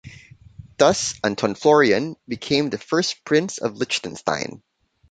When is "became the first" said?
2.27-3.23